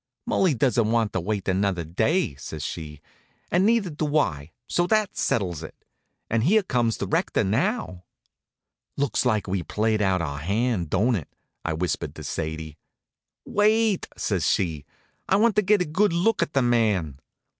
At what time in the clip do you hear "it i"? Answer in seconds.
11.15-11.73